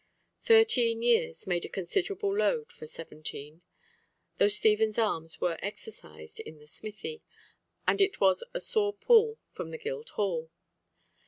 [0.41, 3.61] Thirteen years made a considerable load for seventeen,
[4.39, 7.21] though Stephen's arms were exercised in the smithy,
[7.87, 10.49] and it was a sore pull from the Guildhall.